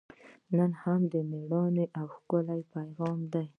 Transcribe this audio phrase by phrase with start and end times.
[0.57, 3.45] نن هم هغه میړونه او ښکلي پېغلې دي.